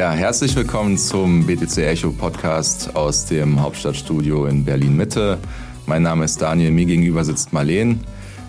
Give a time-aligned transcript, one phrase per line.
[0.00, 5.36] Ja, herzlich willkommen zum BTC Echo Podcast aus dem Hauptstadtstudio in Berlin Mitte.
[5.84, 8.00] Mein Name ist Daniel, mir gegenüber sitzt Marleen.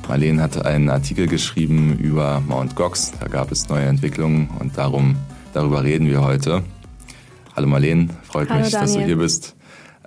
[0.07, 3.11] Marleen hat einen Artikel geschrieben über Mount Gox.
[3.19, 5.17] Da gab es neue Entwicklungen und darum,
[5.51, 6.63] darüber reden wir heute.
[7.53, 8.87] Hallo Marleen, freut Hallo mich, Daniel.
[8.87, 9.57] dass du hier bist.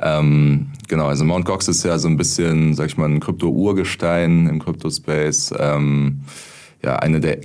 [0.01, 4.47] Ähm, genau, also Mount Gox ist ja so ein bisschen, sag ich mal, ein Krypto-Urgestein
[4.47, 5.53] im Kryptospace.
[5.59, 6.23] Ähm,
[6.83, 7.41] ja, eine der,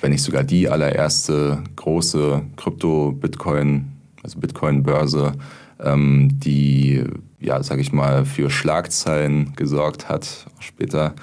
[0.00, 5.32] wenn nicht sogar die allererste große Krypto-Bitcoin, also Bitcoin-Börse,
[5.80, 7.04] ähm, die,
[7.40, 11.14] ja, sag ich mal, für Schlagzeilen gesorgt hat, später.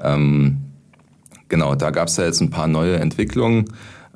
[0.00, 0.58] Ähm,
[1.48, 3.66] genau, da gab es ja jetzt ein paar neue Entwicklungen.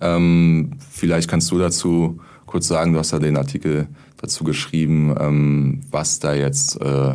[0.01, 3.87] Ähm, vielleicht kannst du dazu kurz sagen, du hast ja den Artikel
[4.21, 7.15] dazu geschrieben, ähm, was da jetzt äh,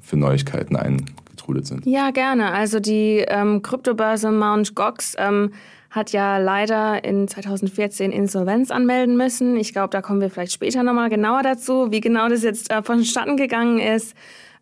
[0.00, 1.86] für Neuigkeiten eingetrudelt sind.
[1.86, 2.52] Ja, gerne.
[2.52, 4.74] Also die ähm, Kryptobörse Mt.
[4.74, 5.50] Gox ähm,
[5.94, 9.56] hat ja leider in 2014 Insolvenz anmelden müssen.
[9.56, 12.82] Ich glaube, da kommen wir vielleicht später nochmal genauer dazu, wie genau das jetzt äh,
[12.82, 14.16] vonstatten gegangen ist.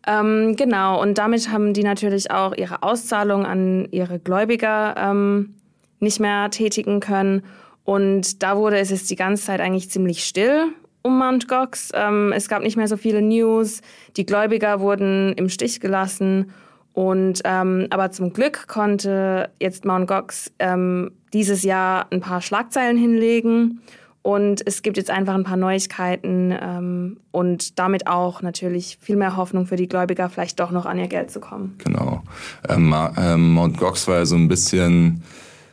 [0.05, 5.55] Ähm, genau, und damit haben die natürlich auch ihre Auszahlung an ihre Gläubiger ähm,
[5.99, 7.41] nicht mehr tätigen können.
[7.83, 10.67] Und da wurde es jetzt die ganze Zeit eigentlich ziemlich still
[11.01, 11.47] um Mt.
[11.47, 11.89] Gox.
[11.95, 13.81] Ähm, es gab nicht mehr so viele News.
[14.17, 16.51] Die Gläubiger wurden im Stich gelassen.
[16.93, 20.07] Und ähm, aber zum Glück konnte jetzt Mt.
[20.07, 23.81] Gox ähm, dieses Jahr ein paar Schlagzeilen hinlegen.
[24.21, 29.35] Und es gibt jetzt einfach ein paar Neuigkeiten ähm, und damit auch natürlich viel mehr
[29.35, 31.75] Hoffnung für die Gläubiger, vielleicht doch noch an ihr Geld zu kommen.
[31.83, 32.23] Genau.
[32.69, 33.77] Ähm, ähm, Mt.
[33.77, 35.23] Gox war ja so ein bisschen,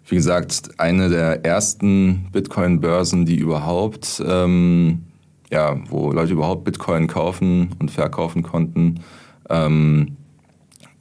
[0.08, 5.04] wie gesagt, eine der ersten Bitcoin-Börsen, die überhaupt, ähm,
[5.50, 9.00] ja, wo Leute überhaupt Bitcoin kaufen und verkaufen konnten.
[9.48, 10.16] Ähm,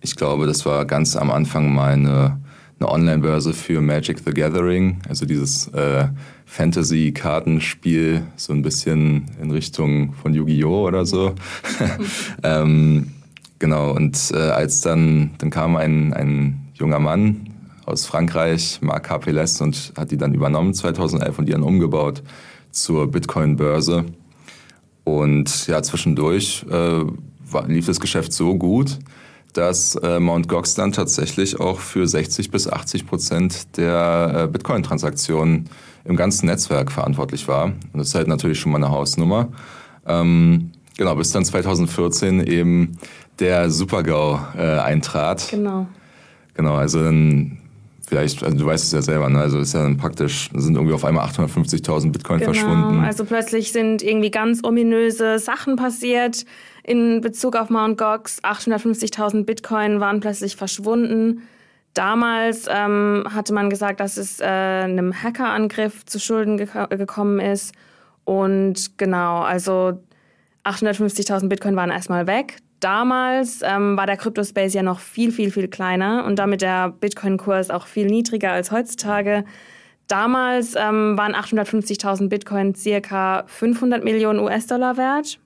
[0.01, 2.39] ich glaube, das war ganz am Anfang mal eine,
[2.79, 6.07] eine Online-Börse für Magic the Gathering, also dieses äh,
[6.45, 10.87] Fantasy-Kartenspiel, so ein bisschen in Richtung von Yu-Gi-Oh!
[10.87, 11.35] oder so.
[12.43, 13.11] ähm,
[13.59, 17.49] genau, und äh, als dann, dann kam ein, ein junger Mann
[17.85, 22.23] aus Frankreich, Marc Capeles, und hat die dann übernommen 2011 und die dann umgebaut
[22.71, 24.05] zur Bitcoin-Börse.
[25.03, 27.03] Und ja, zwischendurch äh,
[27.51, 28.99] war, lief das Geschäft so gut,
[29.53, 30.47] dass äh, Mt.
[30.47, 35.69] Gox dann tatsächlich auch für 60 bis 80 Prozent der äh, Bitcoin-Transaktionen
[36.05, 37.65] im ganzen Netzwerk verantwortlich war.
[37.65, 39.49] Und das ist halt natürlich schon mal eine Hausnummer.
[40.05, 42.97] Ähm, genau, bis dann 2014 eben
[43.39, 45.47] der Super-GAU äh, eintrat.
[45.49, 45.87] Genau.
[46.53, 47.57] Genau, also dann
[48.07, 49.39] vielleicht, also du weißt es ja selber, ne?
[49.39, 52.53] also ist ja dann praktisch, sind irgendwie auf einmal 850.000 Bitcoin genau.
[52.53, 53.03] verschwunden.
[53.03, 56.45] Also plötzlich sind irgendwie ganz ominöse Sachen passiert
[56.89, 57.99] in Bezug auf Mt.
[57.99, 58.41] Gox.
[58.43, 61.43] 850.000 Bitcoin waren plötzlich verschwunden.
[61.93, 67.75] Damals ähm, hatte man gesagt, dass es äh, einem Hackerangriff zu Schulden geko gekommen ist.
[68.25, 70.01] Und genau, also
[70.65, 72.57] 850.000 Bitcoin waren erstmal weg.
[72.79, 77.69] Damals ähm, war der Crypto-Space ja noch viel, viel, viel kleiner und damit der Bitcoin-Kurs
[77.69, 79.45] auch viel niedriger als heutzutage.
[80.07, 85.39] Damals ähm, waren 850.000 Bitcoin circa 500 Millionen US-Dollar wert.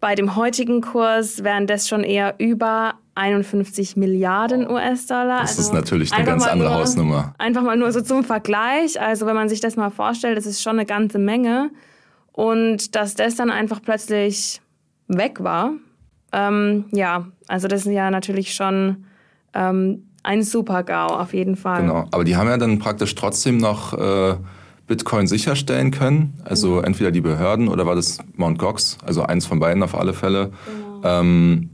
[0.00, 5.40] Bei dem heutigen Kurs wären das schon eher über 51 Milliarden US-Dollar.
[5.40, 7.34] Das ist natürlich eine ganz andere nur, Hausnummer.
[7.38, 9.00] Einfach mal nur so zum Vergleich.
[9.00, 11.70] Also wenn man sich das mal vorstellt, das ist schon eine ganze Menge.
[12.32, 14.60] Und dass das dann einfach plötzlich
[15.08, 15.72] weg war,
[16.32, 19.06] ähm, ja, also das ist ja natürlich schon
[19.54, 21.82] ähm, ein Super-GAU auf jeden Fall.
[21.82, 24.36] Genau, aber die haben ja dann praktisch trotzdem noch äh,
[24.86, 26.34] Bitcoin sicherstellen können.
[26.44, 26.84] Also Mhm.
[26.84, 28.58] entweder die Behörden oder war das Mt.
[28.58, 30.52] Gox, also eins von beiden auf alle Fälle.
[31.02, 31.70] Ähm,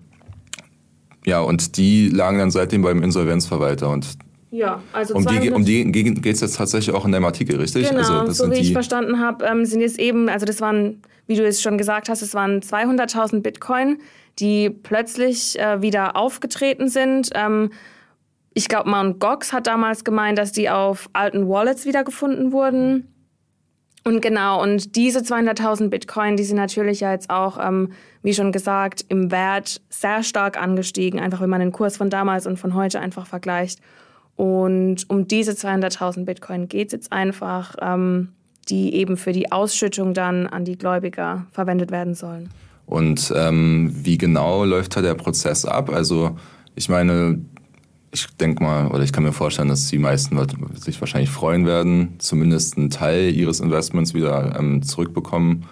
[1.25, 3.89] ja, und die lagen dann seitdem beim Insolvenzverwalter.
[3.91, 4.07] Und
[4.51, 7.57] Ja, also um die, 200 um die geht es jetzt tatsächlich auch in deinem Artikel,
[7.57, 7.89] richtig?
[7.89, 11.01] Genau, also das so wie ich verstanden habe, ähm, sind jetzt eben, also das waren,
[11.27, 13.99] wie du es schon gesagt hast, es waren 200.000 Bitcoin,
[14.39, 17.31] die plötzlich äh, wieder aufgetreten sind.
[17.35, 17.71] Ähm,
[18.55, 19.21] ich glaube, Mt.
[19.21, 23.09] Gox hat damals gemeint, dass die auf alten Wallets wiedergefunden wurden.
[24.05, 28.51] Und genau, und diese 200.000 Bitcoin, die sind natürlich ja jetzt auch, ähm, wie schon
[28.51, 32.75] gesagt, im Wert sehr stark angestiegen, einfach wenn man den Kurs von damals und von
[32.75, 33.79] heute einfach vergleicht.
[34.35, 38.33] Und um diese 200.000 Bitcoin geht es jetzt einfach, ähm,
[38.69, 42.49] die eben für die Ausschüttung dann an die Gläubiger verwendet werden sollen.
[42.87, 45.91] Und ähm, wie genau läuft da der Prozess ab?
[45.91, 46.37] Also
[46.75, 47.41] ich meine,
[48.13, 50.39] ich denke mal, oder ich kann mir vorstellen, dass die meisten
[50.77, 55.65] sich wahrscheinlich freuen werden, zumindest einen Teil ihres Investments wieder ähm, zurückbekommen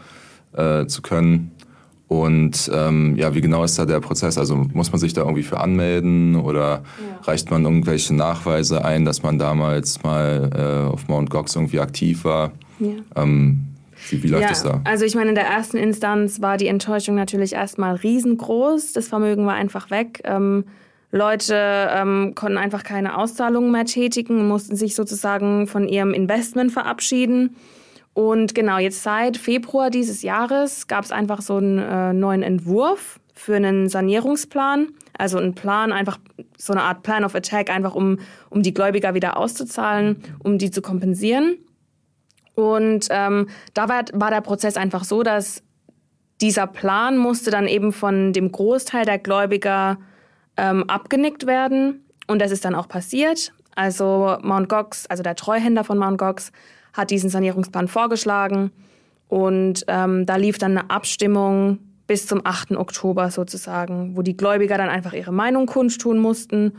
[0.54, 1.50] äh, zu können.
[2.08, 4.37] Und ähm, ja, wie genau ist da der Prozess?
[4.37, 6.82] Also muss man sich da irgendwie für anmelden oder Ja.
[7.22, 11.31] reicht man irgendwelche Nachweise ein, dass man damals mal äh, auf Mt.
[11.31, 12.50] Gox irgendwie aktiv war?
[12.81, 12.94] Ja.
[13.14, 13.66] Ähm,
[14.08, 14.81] Wie, wie läuft ja, das da?
[14.84, 18.93] Also ich meine, in der ersten Instanz war die Enttäuschung natürlich erstmal riesengroß.
[18.94, 20.22] Das Vermögen war einfach weg.
[20.25, 20.64] Ähm,
[21.12, 27.56] Leute ähm, konnten einfach keine Auszahlungen mehr tätigen, mussten sich sozusagen von ihrem Investment verabschieden.
[28.14, 33.20] Und genau, jetzt seit Februar dieses Jahres gab es einfach so einen äh, neuen Entwurf
[33.34, 34.88] für einen Sanierungsplan.
[35.16, 36.18] Also ein Plan, einfach
[36.56, 38.18] so eine Art Plan of Attack, einfach um,
[38.48, 41.58] um die Gläubiger wieder auszuzahlen, um die zu kompensieren.
[42.54, 45.62] Und ähm, da war, war der Prozess einfach so, dass
[46.40, 49.98] dieser Plan musste dann eben von dem Großteil der Gläubiger
[50.60, 52.04] ähm, abgenickt werden.
[52.26, 53.52] Und das ist dann auch passiert.
[53.74, 56.52] Also Mount Gox, also der Treuhänder von Mount Gox,
[56.92, 58.70] hat diesen Sanierungsplan vorgeschlagen.
[59.28, 62.72] Und ähm, da lief dann eine Abstimmung bis zum 8.
[62.72, 66.72] Oktober sozusagen, wo die Gläubiger dann einfach ihre Meinung kundtun mussten.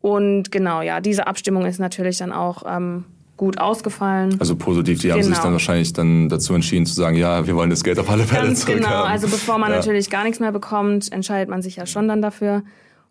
[0.00, 3.04] Und genau, ja, diese Abstimmung ist natürlich dann auch ähm,
[3.38, 4.36] gut ausgefallen.
[4.38, 5.16] Also positiv, die genau.
[5.16, 8.10] haben sich dann wahrscheinlich dann dazu entschieden zu sagen, ja, wir wollen das Geld auf
[8.10, 8.84] alle Fälle Ganz zurückhaben.
[8.84, 9.78] Genau, also bevor man ja.
[9.78, 12.62] natürlich gar nichts mehr bekommt, entscheidet man sich ja schon dann dafür.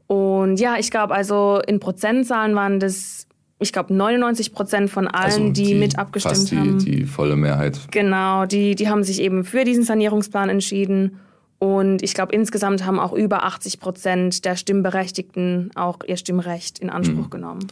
[0.08, 3.28] Und ja, ich glaube, also in Prozentzahlen waren das,
[3.60, 6.80] ich glaube, 99 Prozent von allen, also die, die, mit abgestimmt fast die, haben.
[6.80, 7.80] Die volle Mehrheit.
[7.92, 11.20] Genau, die, die haben sich eben für diesen Sanierungsplan entschieden.
[11.60, 16.90] Und ich glaube, insgesamt haben auch über 80 Prozent der Stimmberechtigten auch ihr Stimmrecht in
[16.90, 17.30] Anspruch mhm.
[17.30, 17.68] genommen.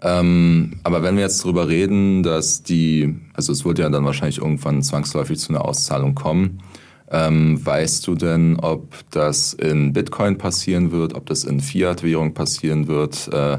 [0.00, 4.38] Ähm, aber wenn wir jetzt darüber reden, dass die, also es wird ja dann wahrscheinlich
[4.38, 6.62] irgendwann zwangsläufig zu einer Auszahlung kommen,
[7.14, 12.88] ähm, weißt du denn, ob das in Bitcoin passieren wird, ob das in Fiat-Währung passieren
[12.88, 13.28] wird?
[13.32, 13.58] Äh,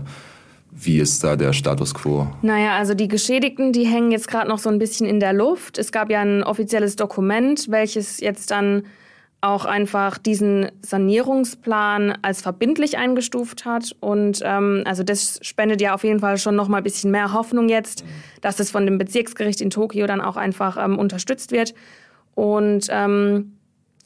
[0.71, 2.27] wie ist da der Status quo?
[2.41, 5.77] Naja, also die Geschädigten, die hängen jetzt gerade noch so ein bisschen in der Luft.
[5.77, 8.83] Es gab ja ein offizielles Dokument, welches jetzt dann
[9.39, 13.95] auch einfach diesen Sanierungsplan als verbindlich eingestuft hat.
[14.01, 17.31] Und ähm, also das spendet ja auf jeden Fall schon noch mal ein bisschen mehr
[17.31, 18.03] Hoffnung jetzt,
[18.41, 21.73] dass es von dem Bezirksgericht in Tokio dann auch einfach ähm, unterstützt wird.
[22.35, 23.53] Und ähm,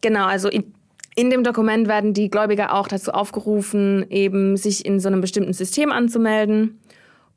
[0.02, 0.74] genau, also in,
[1.16, 5.54] in dem Dokument werden die Gläubiger auch dazu aufgerufen, eben sich in so einem bestimmten
[5.54, 6.80] System anzumelden.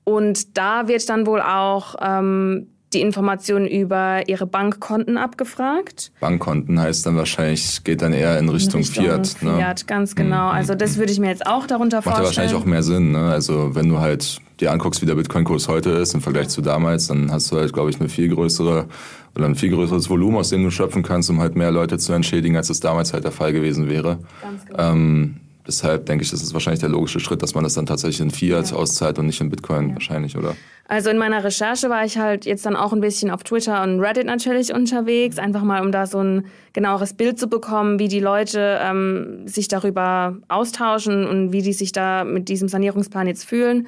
[0.05, 6.13] Und da wird dann wohl auch ähm, die Informationen über ihre Bankkonten abgefragt.
[6.21, 9.37] Bankkonten heißt dann wahrscheinlich, geht dann eher in Richtung, in Richtung Fiat.
[9.43, 9.57] Ne?
[9.57, 10.49] Fiat, ganz genau.
[10.49, 10.55] Mhm.
[10.55, 12.25] Also das würde ich mir jetzt auch darunter Macht vorstellen.
[12.25, 13.13] Macht ja wahrscheinlich auch mehr Sinn.
[13.13, 13.31] Ne?
[13.31, 17.09] Also wenn du halt dir anguckst, wie der Bitcoin-Kurs heute ist im Vergleich zu damals,
[17.09, 18.87] dann hast du halt, glaube ich, eine viel größere
[19.35, 22.13] oder ein viel größeres Volumen, aus dem du schöpfen kannst, um halt mehr Leute zu
[22.13, 24.19] entschädigen, als es damals halt der Fall gewesen wäre.
[24.43, 24.93] Ganz genau.
[24.93, 28.21] Ähm, Deshalb denke ich, das ist wahrscheinlich der logische Schritt, dass man das dann tatsächlich
[28.21, 28.77] in Fiat ja.
[28.77, 29.95] auszahlt und nicht in Bitcoin ja.
[29.95, 30.57] wahrscheinlich, oder?
[30.89, 34.01] Also in meiner Recherche war ich halt jetzt dann auch ein bisschen auf Twitter und
[34.01, 38.19] Reddit natürlich unterwegs, einfach mal um da so ein genaueres Bild zu bekommen, wie die
[38.19, 43.87] Leute ähm, sich darüber austauschen und wie die sich da mit diesem Sanierungsplan jetzt fühlen.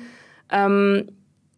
[0.50, 1.08] Ähm,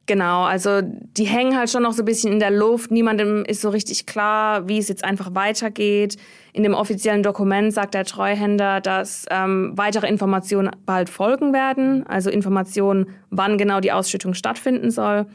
[0.06, 2.92] Genau, also die hängen halt schon noch so ein bisschen in der Luft.
[2.92, 6.16] Niemandem ist so richtig klar, wie es jetzt einfach weitergeht.
[6.52, 12.06] In dem offiziellen Dokument sagt der Treuhänder, dass ähm, weitere Informationen bald folgen werden.
[12.06, 15.26] Also Informationen, wann genau die Ausschüttung stattfinden soll.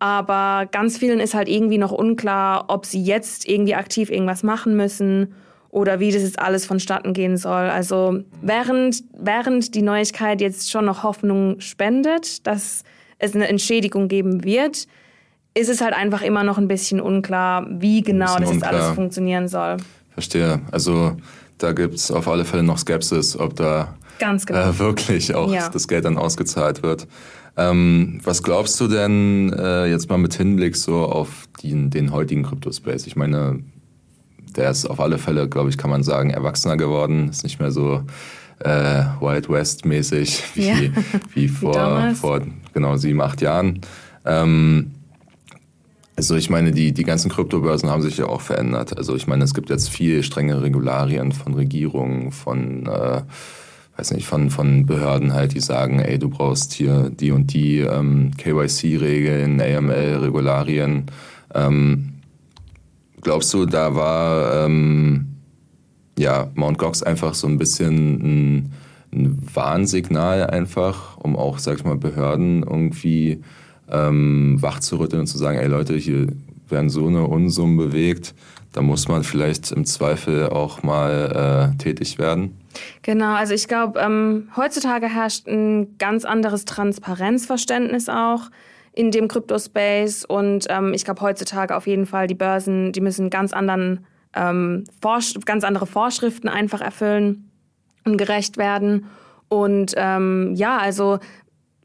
[0.00, 4.76] Aber ganz vielen ist halt irgendwie noch unklar, ob sie jetzt irgendwie aktiv irgendwas machen
[4.76, 5.34] müssen
[5.70, 7.70] oder wie das jetzt alles vonstatten gehen soll.
[7.70, 12.84] Also während, während die Neuigkeit jetzt schon noch Hoffnung spendet, dass
[13.18, 14.86] es eine Entschädigung geben wird,
[15.54, 19.48] ist es halt einfach immer noch ein bisschen unklar, wie genau das jetzt alles funktionieren
[19.48, 19.76] soll.
[20.10, 20.60] Verstehe.
[20.70, 21.16] Also
[21.58, 24.68] da gibt es auf alle Fälle noch Skepsis, ob da Ganz genau.
[24.68, 25.68] äh, wirklich auch ja.
[25.68, 27.06] das Geld dann ausgezahlt wird.
[27.56, 32.42] Ähm, was glaubst du denn äh, jetzt mal mit Hinblick so auf den, den heutigen
[32.42, 33.06] Crypto-Space?
[33.06, 33.60] Ich meine,
[34.56, 37.28] der ist auf alle Fälle, glaube ich, kann man sagen, erwachsener geworden.
[37.28, 38.02] Ist nicht mehr so
[38.60, 40.76] äh, Wild West mäßig wie, ja.
[41.34, 42.40] wie vor, wie vor
[42.72, 43.80] genau sieben, acht Jahren.
[44.24, 44.92] Ähm,
[46.16, 48.96] also ich meine, die, die ganzen Kryptobörsen haben sich ja auch verändert.
[48.96, 53.22] Also ich meine, es gibt jetzt viel strenge Regularien von Regierungen, von, äh,
[53.96, 57.80] weiß nicht, von, von Behörden halt, die sagen, ey, du brauchst hier die und die
[57.80, 61.06] ähm, KYC-Regeln, AML-Regularien.
[61.52, 62.14] Ähm,
[63.20, 65.33] glaubst du, da war ähm,
[66.18, 68.72] ja, Mount Gox einfach so ein bisschen ein,
[69.12, 73.42] ein Warnsignal einfach, um auch, sag ich mal, Behörden irgendwie
[73.90, 76.28] ähm, wach zu rütteln und zu sagen, ey Leute, hier
[76.68, 78.34] werden so eine Unsummen bewegt,
[78.72, 82.58] da muss man vielleicht im Zweifel auch mal äh, tätig werden.
[83.02, 88.50] Genau, also ich glaube, ähm, heutzutage herrscht ein ganz anderes Transparenzverständnis auch
[88.92, 93.30] in dem Crypto-Space und ähm, ich glaube heutzutage auf jeden Fall die Börsen, die müssen
[93.30, 94.84] ganz anderen ähm,
[95.44, 97.50] ganz andere Vorschriften einfach erfüllen
[98.04, 99.06] und gerecht werden.
[99.48, 101.18] Und ähm, ja, also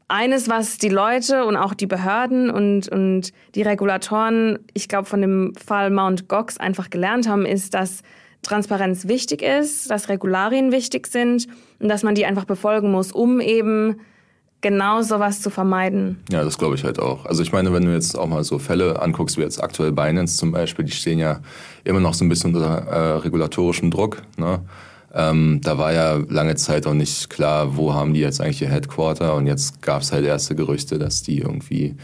[0.08, 5.20] eines, was die Leute und auch die Behörden und, und die Regulatoren, ich glaube, von
[5.20, 8.02] dem Fall Mount Gox einfach gelernt haben, ist, dass
[8.42, 11.46] Transparenz wichtig ist, dass Regularien wichtig sind
[11.78, 14.00] und dass man die einfach befolgen muss, um eben
[14.60, 16.18] genau sowas zu vermeiden.
[16.30, 17.26] Ja, das glaube ich halt auch.
[17.26, 20.36] Also ich meine, wenn du jetzt auch mal so Fälle anguckst, wie jetzt aktuell Binance
[20.36, 21.40] zum Beispiel, die stehen ja
[21.84, 24.22] immer noch so ein bisschen unter äh, regulatorischem Druck.
[24.36, 24.60] Ne?
[25.12, 28.68] Ähm, da war ja lange Zeit auch nicht klar, wo haben die jetzt eigentlich ihr
[28.68, 31.96] Headquarter und jetzt gab es halt erste Gerüchte, dass die irgendwie,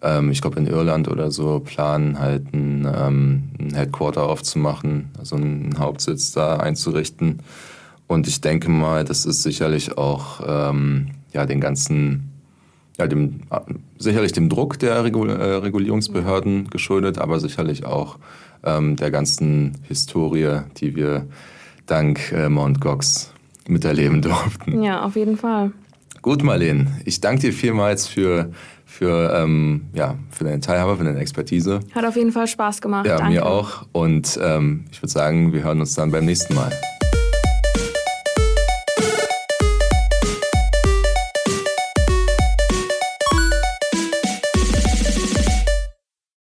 [0.00, 5.36] ähm, ich glaube in Irland oder so, planen halt ein, ähm, ein Headquarter aufzumachen, also
[5.36, 7.40] einen Hauptsitz da einzurichten.
[8.06, 12.30] Und ich denke mal, das ist sicherlich auch ähm, ja, den ganzen,
[12.98, 13.40] ja, dem,
[13.98, 18.18] sicherlich dem Druck der Regul äh, Regulierungsbehörden geschuldet, aber sicherlich auch
[18.64, 21.26] ähm, der ganzen Historie, die wir
[21.86, 23.32] dank äh, Mount Gox
[23.68, 24.82] miterleben durften.
[24.82, 25.72] Ja, auf jeden Fall.
[26.22, 28.50] Gut, Marlene, ich danke dir vielmals für,
[28.86, 31.80] für, ähm, ja, für deine Teilhabe, für deine Expertise.
[31.94, 33.06] Hat auf jeden Fall Spaß gemacht.
[33.06, 33.32] Ja, danke.
[33.34, 33.84] mir auch.
[33.92, 36.72] Und ähm, ich würde sagen, wir hören uns dann beim nächsten Mal.